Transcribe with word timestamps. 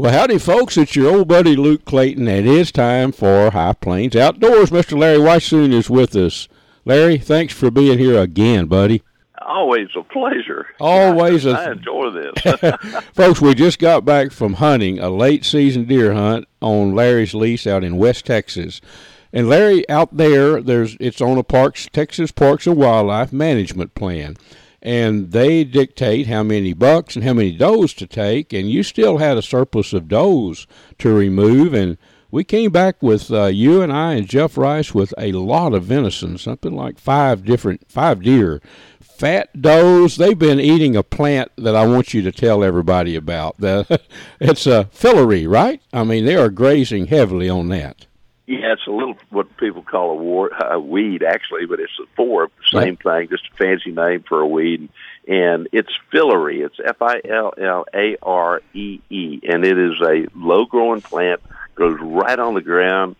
Well, 0.00 0.14
howdy, 0.14 0.38
folks. 0.38 0.78
It's 0.78 0.96
your 0.96 1.14
old 1.14 1.28
buddy 1.28 1.54
Luke 1.54 1.84
Clayton, 1.84 2.26
and 2.26 2.48
it's 2.48 2.72
time 2.72 3.12
for 3.12 3.50
High 3.50 3.74
Plains 3.74 4.16
Outdoors. 4.16 4.70
Mr. 4.70 4.96
Larry 4.96 5.18
Weishuhn 5.18 5.74
is 5.74 5.90
with 5.90 6.16
us. 6.16 6.48
Larry, 6.86 7.18
thanks 7.18 7.52
for 7.52 7.70
being 7.70 7.98
here 7.98 8.18
again, 8.18 8.64
buddy. 8.64 9.02
Always 9.42 9.88
a 9.94 10.02
pleasure. 10.02 10.68
Always 10.80 11.44
a. 11.44 11.50
I 11.58 11.72
enjoy 11.72 12.12
this. 12.12 13.04
folks, 13.14 13.42
we 13.42 13.54
just 13.54 13.78
got 13.78 14.06
back 14.06 14.32
from 14.32 14.54
hunting 14.54 14.98
a 14.98 15.10
late 15.10 15.44
season 15.44 15.84
deer 15.84 16.14
hunt 16.14 16.48
on 16.62 16.94
Larry's 16.94 17.34
lease 17.34 17.66
out 17.66 17.84
in 17.84 17.98
West 17.98 18.24
Texas. 18.24 18.80
And 19.34 19.50
Larry, 19.50 19.86
out 19.90 20.16
there, 20.16 20.62
there's 20.62 20.96
it's 20.98 21.20
on 21.20 21.36
a 21.36 21.42
Parks 21.42 21.90
Texas 21.92 22.32
Parks 22.32 22.66
and 22.66 22.78
Wildlife 22.78 23.34
Management 23.34 23.94
Plan 23.94 24.38
and 24.82 25.32
they 25.32 25.64
dictate 25.64 26.26
how 26.26 26.42
many 26.42 26.72
bucks 26.72 27.14
and 27.14 27.24
how 27.24 27.34
many 27.34 27.52
does 27.52 27.94
to 27.94 28.06
take, 28.06 28.52
and 28.52 28.70
you 28.70 28.82
still 28.82 29.18
had 29.18 29.36
a 29.36 29.42
surplus 29.42 29.92
of 29.92 30.08
does 30.08 30.66
to 30.98 31.12
remove, 31.12 31.74
and 31.74 31.98
we 32.30 32.44
came 32.44 32.70
back 32.70 33.02
with 33.02 33.30
uh, 33.32 33.46
you 33.46 33.82
and 33.82 33.92
I 33.92 34.14
and 34.14 34.28
Jeff 34.28 34.56
Rice 34.56 34.94
with 34.94 35.12
a 35.18 35.32
lot 35.32 35.74
of 35.74 35.84
venison, 35.84 36.38
something 36.38 36.74
like 36.74 36.98
five 36.98 37.44
different 37.44 37.90
five 37.90 38.22
deer, 38.22 38.62
fat 39.00 39.60
does. 39.60 40.16
They've 40.16 40.38
been 40.38 40.60
eating 40.60 40.96
a 40.96 41.02
plant 41.02 41.50
that 41.56 41.74
I 41.74 41.86
want 41.86 42.14
you 42.14 42.22
to 42.22 42.32
tell 42.32 42.62
everybody 42.62 43.16
about. 43.16 43.56
It's 44.40 44.66
a 44.66 44.88
filaree, 44.94 45.48
right? 45.48 45.82
I 45.92 46.04
mean, 46.04 46.24
they 46.24 46.36
are 46.36 46.48
grazing 46.48 47.06
heavily 47.06 47.48
on 47.48 47.68
that. 47.68 48.06
Yeah, 48.50 48.72
it's 48.72 48.84
a 48.88 48.90
little 48.90 49.16
what 49.28 49.56
people 49.58 49.82
call 49.82 50.10
a, 50.10 50.14
war, 50.16 50.48
a 50.48 50.80
weed, 50.80 51.22
actually, 51.22 51.66
but 51.66 51.78
it's 51.78 51.96
a 52.02 52.20
forb, 52.20 52.50
same 52.72 52.96
thing, 52.96 53.28
just 53.28 53.44
a 53.46 53.56
fancy 53.56 53.92
name 53.92 54.24
for 54.28 54.40
a 54.40 54.46
weed. 54.46 54.88
And 55.28 55.68
it's 55.70 55.92
filaree. 56.12 56.66
It's 56.66 56.74
F 56.84 57.00
I 57.00 57.20
L 57.28 57.54
L 57.56 57.84
A 57.94 58.16
R 58.20 58.60
E 58.74 58.98
E, 59.08 59.40
and 59.48 59.64
it 59.64 59.78
is 59.78 60.00
a 60.00 60.26
low 60.34 60.64
growing 60.64 61.00
plant. 61.00 61.40
Grows 61.76 62.00
right 62.00 62.40
on 62.40 62.54
the 62.54 62.60
ground, 62.60 63.14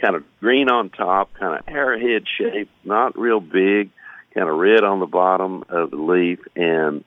kind 0.00 0.14
of 0.14 0.22
green 0.38 0.70
on 0.70 0.90
top, 0.90 1.34
kind 1.34 1.58
of 1.58 1.64
arrowhead 1.66 2.22
shaped, 2.38 2.70
not 2.84 3.18
real 3.18 3.40
big, 3.40 3.90
kind 4.34 4.48
of 4.48 4.56
red 4.56 4.84
on 4.84 5.00
the 5.00 5.06
bottom 5.06 5.64
of 5.68 5.90
the 5.90 5.96
leaf, 5.96 6.38
and 6.54 7.02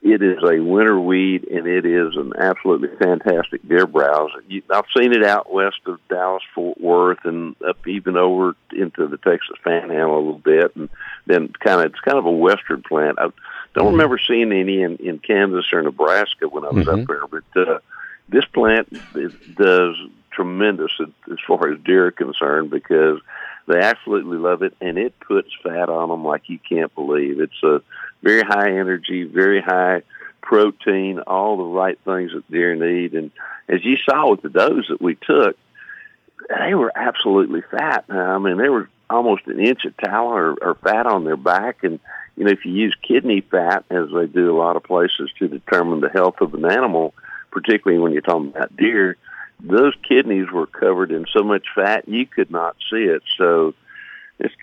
it 0.00 0.22
is 0.22 0.38
a 0.42 0.60
winter 0.60 0.98
weed, 0.98 1.48
and 1.48 1.66
it 1.66 1.84
is 1.84 2.16
an 2.16 2.32
absolutely 2.38 2.88
fantastic 2.98 3.66
deer 3.68 3.86
browse. 3.86 4.30
I've 4.70 4.84
seen 4.96 5.12
it 5.12 5.24
out 5.24 5.52
west 5.52 5.80
of 5.86 5.98
Dallas, 6.08 6.42
Fort 6.54 6.80
Worth, 6.80 7.24
and 7.24 7.56
up 7.66 7.86
even 7.86 8.16
over 8.16 8.54
into 8.72 9.08
the 9.08 9.16
Texas 9.16 9.56
Panhandle 9.64 10.14
a 10.14 10.18
little 10.18 10.38
bit, 10.38 10.76
and 10.76 10.88
then 11.26 11.48
kind 11.48 11.80
of 11.80 11.86
it's 11.86 12.00
kind 12.00 12.16
of 12.16 12.26
a 12.26 12.30
western 12.30 12.82
plant. 12.82 13.18
I 13.18 13.22
don't 13.22 13.34
mm-hmm. 13.74 13.86
remember 13.86 14.20
seeing 14.24 14.52
any 14.52 14.82
in, 14.82 14.96
in 14.96 15.18
Kansas 15.18 15.66
or 15.72 15.82
Nebraska 15.82 16.48
when 16.48 16.64
I 16.64 16.70
was 16.70 16.86
mm-hmm. 16.86 17.00
up 17.00 17.06
there, 17.08 17.26
but 17.26 17.68
uh, 17.68 17.78
this 18.28 18.44
plant 18.44 18.92
does 19.56 19.96
tremendous 20.38 20.92
as 21.00 21.38
far 21.46 21.72
as 21.72 21.80
deer 21.80 22.06
are 22.06 22.10
concerned 22.12 22.70
because 22.70 23.18
they 23.66 23.80
absolutely 23.80 24.38
love 24.38 24.62
it, 24.62 24.72
and 24.80 24.96
it 24.96 25.18
puts 25.18 25.48
fat 25.64 25.88
on 25.88 26.08
them 26.08 26.24
like 26.24 26.48
you 26.48 26.60
can't 26.60 26.94
believe. 26.94 27.40
It's 27.40 27.62
a 27.64 27.82
very 28.22 28.42
high 28.42 28.70
energy, 28.70 29.24
very 29.24 29.60
high 29.60 30.02
protein, 30.40 31.18
all 31.26 31.56
the 31.56 31.64
right 31.64 31.98
things 32.04 32.32
that 32.32 32.48
deer 32.50 32.76
need. 32.76 33.14
And 33.14 33.32
as 33.68 33.84
you 33.84 33.96
saw 33.96 34.30
with 34.30 34.42
the 34.42 34.48
does 34.48 34.86
that 34.88 35.02
we 35.02 35.16
took, 35.16 35.56
they 36.48 36.74
were 36.74 36.92
absolutely 36.94 37.62
fat. 37.62 38.04
I 38.08 38.38
mean, 38.38 38.58
they 38.58 38.68
were 38.68 38.88
almost 39.10 39.46
an 39.48 39.58
inch 39.58 39.84
of 39.84 39.96
tallow 39.96 40.32
or, 40.32 40.54
or 40.62 40.74
fat 40.76 41.06
on 41.06 41.24
their 41.24 41.36
back. 41.36 41.82
And, 41.82 41.98
you 42.36 42.44
know, 42.44 42.52
if 42.52 42.64
you 42.64 42.72
use 42.72 42.96
kidney 43.02 43.40
fat, 43.40 43.84
as 43.90 44.06
they 44.14 44.26
do 44.26 44.54
a 44.54 44.56
lot 44.56 44.76
of 44.76 44.84
places 44.84 45.30
to 45.40 45.48
determine 45.48 46.00
the 46.00 46.08
health 46.08 46.40
of 46.40 46.54
an 46.54 46.64
animal, 46.64 47.12
particularly 47.50 48.00
when 48.00 48.12
you're 48.12 48.22
talking 48.22 48.48
about 48.48 48.76
deer, 48.76 49.16
those 49.60 49.94
kidneys 50.06 50.50
were 50.50 50.66
covered 50.66 51.10
in 51.10 51.26
so 51.32 51.42
much 51.42 51.66
fat 51.74 52.08
you 52.08 52.26
could 52.26 52.50
not 52.50 52.76
see 52.90 53.04
it. 53.04 53.22
So 53.36 53.74
it's, 54.38 54.54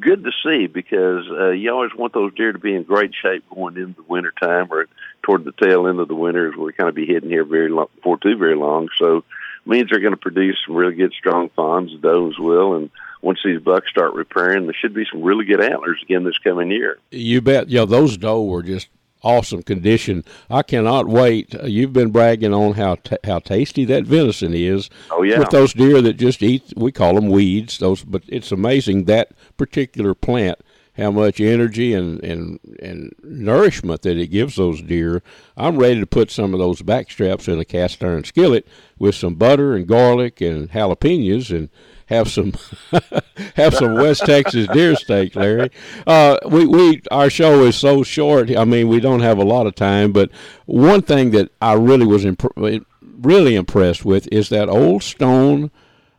good 0.00 0.24
to 0.24 0.30
see 0.42 0.66
because 0.66 1.24
uh, 1.30 1.50
you 1.50 1.70
always 1.72 1.94
want 1.94 2.12
those 2.12 2.34
deer 2.34 2.52
to 2.52 2.58
be 2.58 2.74
in 2.74 2.82
great 2.82 3.12
shape 3.14 3.44
going 3.54 3.76
into 3.76 3.94
the 3.94 4.08
winter 4.08 4.32
time 4.40 4.68
or 4.72 4.86
toward 5.22 5.44
the 5.44 5.52
tail 5.52 5.86
end 5.86 6.00
of 6.00 6.08
the 6.08 6.14
winter 6.14 6.48
as 6.48 6.56
we're 6.56 6.72
kind 6.72 6.88
of 6.88 6.94
be 6.94 7.06
hitting 7.06 7.30
here 7.30 7.44
very 7.44 7.68
long, 7.68 7.86
for 8.02 8.18
too 8.18 8.36
very 8.36 8.56
long. 8.56 8.88
So 8.98 9.24
means 9.64 9.90
they're 9.90 10.00
going 10.00 10.14
to 10.14 10.16
produce 10.16 10.56
some 10.66 10.74
really 10.74 10.94
good 10.94 11.12
strong 11.12 11.50
fawns. 11.50 11.92
Does 12.00 12.38
will 12.38 12.74
and 12.74 12.90
once 13.22 13.40
these 13.44 13.60
bucks 13.60 13.90
start 13.90 14.14
repairing, 14.14 14.64
there 14.64 14.74
should 14.74 14.94
be 14.94 15.04
some 15.10 15.22
really 15.22 15.44
good 15.44 15.60
antlers 15.60 16.00
again 16.02 16.24
this 16.24 16.38
coming 16.38 16.70
year. 16.70 16.98
You 17.10 17.40
bet. 17.40 17.68
Yeah, 17.68 17.84
those 17.84 18.16
doe 18.16 18.42
were 18.44 18.62
just 18.62 18.88
awesome 19.22 19.62
condition. 19.62 20.24
I 20.48 20.62
cannot 20.62 21.08
wait. 21.08 21.54
Uh, 21.54 21.66
you've 21.66 21.92
been 21.92 22.10
bragging 22.10 22.54
on 22.54 22.74
how 22.74 22.96
t- 22.96 23.16
how 23.24 23.38
tasty 23.38 23.84
that 23.86 24.04
venison 24.04 24.54
is. 24.54 24.90
Oh 25.10 25.22
yeah, 25.22 25.38
with 25.38 25.50
those 25.50 25.72
deer 25.72 26.00
that 26.02 26.14
just 26.14 26.42
eat. 26.42 26.72
We 26.76 26.92
call 26.92 27.14
them 27.14 27.28
weeds. 27.28 27.78
Those, 27.78 28.04
but 28.04 28.22
it's 28.28 28.52
amazing 28.52 29.04
that 29.04 29.32
particular 29.56 30.14
plant. 30.14 30.58
How 31.00 31.10
much 31.10 31.40
energy 31.40 31.94
and, 31.94 32.22
and 32.22 32.60
and 32.78 33.14
nourishment 33.22 34.02
that 34.02 34.18
it 34.18 34.26
gives 34.26 34.56
those 34.56 34.82
deer. 34.82 35.22
I'm 35.56 35.78
ready 35.78 35.98
to 35.98 36.06
put 36.06 36.30
some 36.30 36.52
of 36.52 36.60
those 36.60 36.82
back 36.82 37.10
straps 37.10 37.48
in 37.48 37.58
a 37.58 37.64
cast 37.64 38.04
iron 38.04 38.24
skillet 38.24 38.68
with 38.98 39.14
some 39.14 39.34
butter 39.34 39.74
and 39.74 39.86
garlic 39.86 40.42
and 40.42 40.70
jalapenos 40.70 41.56
and 41.56 41.70
have 42.10 42.28
some 42.30 42.52
have 43.54 43.74
some 43.74 43.94
West 43.94 44.26
Texas 44.26 44.66
deer 44.68 44.94
steak, 44.94 45.34
Larry. 45.36 45.70
Uh, 46.06 46.36
we 46.46 46.66
we 46.66 47.02
our 47.10 47.30
show 47.30 47.64
is 47.64 47.76
so 47.76 48.02
short. 48.02 48.54
I 48.54 48.64
mean, 48.64 48.88
we 48.88 49.00
don't 49.00 49.20
have 49.20 49.38
a 49.38 49.44
lot 49.44 49.66
of 49.66 49.74
time. 49.74 50.12
But 50.12 50.30
one 50.66 51.00
thing 51.00 51.30
that 51.30 51.50
I 51.62 51.74
really 51.74 52.06
was 52.06 52.26
imp- 52.26 52.52
really 53.00 53.54
impressed 53.54 54.04
with 54.04 54.28
is 54.30 54.50
that 54.50 54.68
old 54.68 55.02
stone 55.02 55.70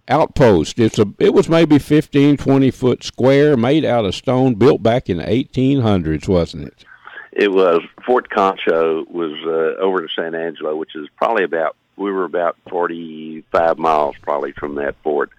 outpost. 0.08 0.80
It's 0.80 1.00
a 1.00 1.06
it 1.20 1.34
was 1.34 1.50
maybe 1.50 1.80
15, 1.80 2.38
20 2.38 2.72
foot 2.72 3.04
square, 3.04 3.58
made 3.58 3.86
out 3.86 4.06
of 4.06 4.16
stone, 4.16 4.56
built 4.56 4.84
back 4.84 5.10
in 5.10 5.18
the 5.18 5.24
1800s, 5.24 6.28
wasn't 6.28 6.68
it? 6.68 6.86
It 7.32 7.52
was. 7.52 7.82
Fort 8.06 8.30
Concho 8.30 9.06
was 9.10 9.32
uh, 9.46 9.82
over 9.82 10.02
to 10.02 10.14
San 10.14 10.36
Angelo, 10.36 10.76
which 10.76 10.96
is 10.96 11.08
probably 11.18 11.44
about 11.44 11.76
we 11.96 12.12
were 12.12 12.26
about 12.26 12.58
45 12.70 13.78
miles 13.78 14.16
probably 14.22 14.54
from 14.54 14.76
that 14.76 14.96
fort 15.04 15.30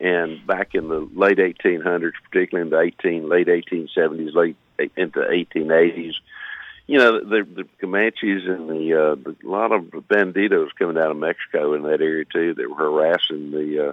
and 0.00 0.44
back 0.46 0.74
in 0.74 0.88
the 0.88 1.08
late 1.14 1.38
1800s, 1.38 2.12
particularly 2.30 2.66
in 2.66 2.70
the 2.70 2.80
18 2.80 3.28
late 3.28 3.46
1870s, 3.46 4.34
late 4.34 4.56
into 4.96 5.20
1880s, 5.20 6.14
you 6.92 6.98
know 6.98 7.20
the, 7.20 7.46
the 7.54 7.64
Comanches 7.80 8.46
and 8.46 8.68
the, 8.68 8.92
uh, 8.92 9.14
the 9.14 9.34
a 9.46 9.48
lot 9.48 9.72
of 9.72 9.84
banditos 9.84 10.68
coming 10.78 10.98
out 10.98 11.10
of 11.10 11.16
Mexico 11.16 11.72
in 11.72 11.84
that 11.84 12.02
area 12.02 12.26
too 12.26 12.52
that 12.52 12.68
were 12.68 12.76
harassing 12.76 13.50
the 13.50 13.88
uh, 13.88 13.92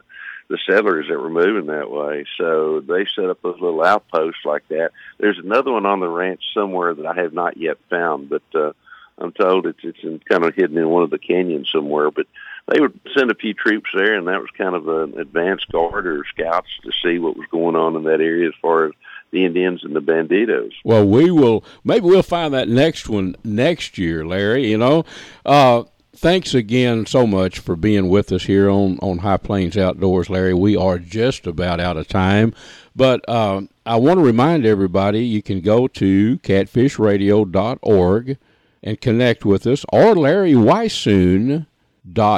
the 0.49 0.57
settlers 0.69 1.07
that 1.07 1.17
were 1.17 1.29
moving 1.29 1.67
that 1.67 1.89
way. 1.89 2.25
So 2.37 2.81
they 2.81 3.05
set 3.15 3.29
up 3.29 3.41
those 3.41 3.61
little 3.61 3.85
outposts 3.85 4.41
like 4.43 4.67
that. 4.67 4.91
There's 5.17 5.39
another 5.39 5.71
one 5.71 5.85
on 5.85 6.01
the 6.01 6.09
ranch 6.09 6.41
somewhere 6.53 6.93
that 6.93 7.05
I 7.05 7.13
have 7.21 7.31
not 7.31 7.55
yet 7.55 7.77
found, 7.89 8.27
but 8.27 8.41
uh, 8.53 8.73
I'm 9.17 9.31
told 9.31 9.65
it's 9.65 9.79
it's 9.81 10.03
in, 10.03 10.19
kind 10.27 10.43
of 10.43 10.53
hidden 10.53 10.77
in 10.77 10.89
one 10.89 11.03
of 11.03 11.09
the 11.09 11.19
canyons 11.19 11.71
somewhere. 11.71 12.11
But 12.11 12.27
they 12.67 12.81
would 12.81 12.99
send 13.17 13.31
a 13.31 13.35
few 13.35 13.53
troops 13.53 13.91
there, 13.93 14.15
and 14.15 14.27
that 14.27 14.41
was 14.41 14.49
kind 14.57 14.75
of 14.75 14.89
an 14.89 15.17
advanced 15.17 15.71
guard 15.71 16.05
or 16.05 16.25
scouts 16.33 16.67
to 16.83 16.91
see 17.01 17.17
what 17.17 17.37
was 17.37 17.47
going 17.49 17.77
on 17.77 17.95
in 17.95 18.03
that 18.03 18.19
area 18.19 18.49
as 18.49 18.55
far 18.61 18.87
as 18.87 18.91
the 19.31 19.45
Indians 19.45 19.83
and 19.83 19.95
the 19.95 20.01
Banditos. 20.01 20.71
Well, 20.83 21.05
we 21.07 21.31
will 21.31 21.63
maybe 21.83 22.05
we'll 22.05 22.23
find 22.23 22.53
that 22.53 22.67
next 22.67 23.09
one 23.09 23.35
next 23.43 23.97
year, 23.97 24.25
Larry. 24.25 24.69
You 24.71 24.77
know, 24.77 25.05
uh, 25.45 25.83
thanks 26.15 26.53
again 26.53 27.05
so 27.05 27.25
much 27.25 27.59
for 27.59 27.75
being 27.75 28.09
with 28.09 28.31
us 28.31 28.43
here 28.43 28.69
on 28.69 28.99
on 28.99 29.19
High 29.19 29.37
Plains 29.37 29.77
Outdoors, 29.77 30.29
Larry. 30.29 30.53
We 30.53 30.75
are 30.75 30.99
just 30.99 31.47
about 31.47 31.79
out 31.79 31.97
of 31.97 32.07
time, 32.07 32.53
but 32.95 33.27
uh, 33.27 33.61
I 33.85 33.95
want 33.97 34.19
to 34.19 34.25
remind 34.25 34.65
everybody 34.65 35.25
you 35.25 35.41
can 35.41 35.61
go 35.61 35.87
to 35.87 36.37
catfishradio.org 36.39 38.37
and 38.81 39.01
connect 39.01 39.45
with 39.45 39.67
us 39.67 39.85
or 39.91 40.15
Larry 40.15 40.53
Weishuhn 40.53 41.65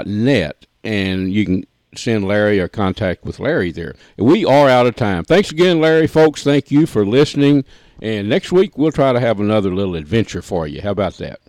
net, 0.05 0.65
and 0.83 1.31
you 1.31 1.45
can 1.45 1.65
send 1.95 2.27
Larry 2.27 2.59
or 2.59 2.67
contact 2.67 3.25
with 3.25 3.39
Larry 3.39 3.71
there. 3.71 3.95
We 4.17 4.45
are 4.45 4.69
out 4.69 4.87
of 4.87 4.95
time. 4.95 5.23
Thanks 5.23 5.51
again, 5.51 5.79
Larry, 5.79 6.07
folks. 6.07 6.43
Thank 6.43 6.71
you 6.71 6.85
for 6.85 7.05
listening. 7.05 7.65
And 8.01 8.29
next 8.29 8.51
week, 8.51 8.77
we'll 8.77 8.91
try 8.91 9.13
to 9.13 9.19
have 9.19 9.39
another 9.39 9.73
little 9.73 9.95
adventure 9.95 10.41
for 10.41 10.67
you. 10.67 10.81
How 10.81 10.91
about 10.91 11.15
that? 11.15 11.39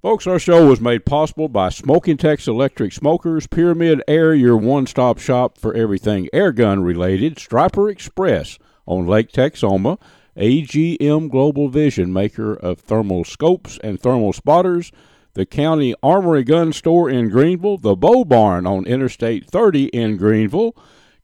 Folks, 0.00 0.26
our 0.26 0.38
show 0.38 0.66
was 0.66 0.80
made 0.80 1.06
possible 1.06 1.48
by 1.48 1.68
Smoking 1.68 2.16
Tex 2.16 2.48
Electric 2.48 2.92
Smokers, 2.92 3.46
Pyramid 3.46 4.02
Air, 4.08 4.34
your 4.34 4.56
one 4.56 4.86
stop 4.86 5.18
shop 5.18 5.58
for 5.58 5.74
everything 5.74 6.28
airgun 6.34 6.84
related, 6.84 7.38
Striper 7.38 7.88
Express 7.88 8.58
on 8.84 9.06
Lake 9.06 9.30
Texoma, 9.30 10.00
AGM 10.36 11.30
Global 11.30 11.68
Vision, 11.68 12.12
maker 12.12 12.52
of 12.52 12.80
thermal 12.80 13.22
scopes 13.22 13.78
and 13.84 14.00
thermal 14.00 14.32
spotters 14.32 14.90
the 15.34 15.46
County 15.46 15.94
Armory 16.02 16.44
Gun 16.44 16.72
Store 16.72 17.08
in 17.08 17.28
Greenville, 17.28 17.78
the 17.78 17.96
Bow 17.96 18.24
Barn 18.24 18.66
on 18.66 18.86
Interstate 18.86 19.46
30 19.48 19.86
in 19.86 20.16
Greenville, 20.16 20.76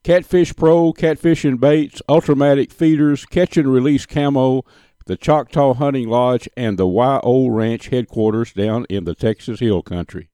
Catfish 0.03 0.55
Pro, 0.55 0.93
Catfish 0.93 1.45
and 1.45 1.59
Baits, 1.59 2.01
Ultramatic 2.09 2.71
Feeders, 2.71 3.25
Catch 3.25 3.57
and 3.57 3.71
Release 3.71 4.05
Camo, 4.05 4.63
the 5.05 5.17
Choctaw 5.17 5.73
Hunting 5.73 6.07
Lodge, 6.07 6.47
and 6.55 6.77
the 6.77 6.87
YO 6.87 7.47
Ranch 7.49 7.89
headquarters 7.89 8.53
down 8.53 8.85
in 8.89 9.03
the 9.03 9.15
Texas 9.15 9.59
Hill 9.59 9.81
Country. 9.81 10.29